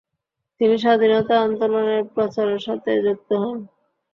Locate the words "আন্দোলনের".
1.41-2.01